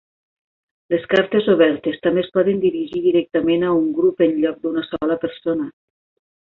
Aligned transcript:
Les 0.93 1.03
cartes 1.11 1.49
obertes 1.53 1.99
també 2.07 2.23
es 2.25 2.33
poden 2.39 2.65
dirigir 2.65 3.03
directament 3.05 3.69
a 3.69 3.77
un 3.83 3.95
grup 4.01 4.27
en 4.29 4.35
lloc 4.43 4.61
d'una 4.67 4.87
sola 4.93 5.23
persona. 5.29 5.73